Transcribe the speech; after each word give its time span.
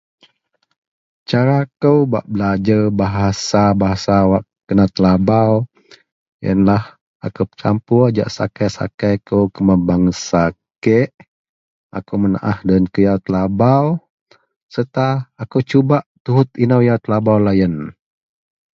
Cara 1.29 1.59
kou 1.81 1.99
bak 2.13 2.25
belajer 2.33 2.81
bahasa- 3.01 3.63
bahasa 3.81 4.15
wak 4.31 4.43
kena 4.67 4.85
telabau 4.95 5.51
yenlah, 6.45 6.83
akou 7.25 7.45
pecampur 7.49 8.05
jahak 8.15 8.31
sakai-sakai 8.37 9.13
kou 9.27 9.43
kuman 9.55 9.79
bangsa 9.87 10.43
kek. 10.83 11.09
Akou 11.97 12.17
menaah 12.23 12.57
doyen 12.67 12.85
kiyau 12.93 13.17
telabau 13.25 13.85
serta 14.73 15.07
akou 15.41 15.61
cubak 15.69 16.03
tuhut, 16.23 16.49
inou 16.63 16.81
yau 16.87 16.97
telabau 17.03 17.37
loyen 17.45 17.75